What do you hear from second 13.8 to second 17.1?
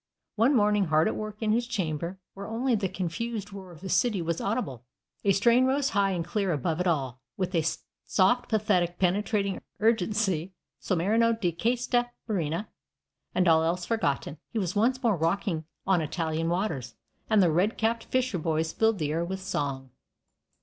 forgotten, he was once more rocking on Italian waters,